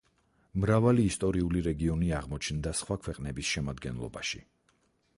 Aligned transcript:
მრავალი 0.63 1.05
ისტორიული 1.09 1.61
რეგიონი 1.69 2.11
აღმოჩნდა 2.21 2.75
სხვა 2.83 3.01
ქვეყნების 3.05 3.55
შემადგენლობაში. 3.55 4.47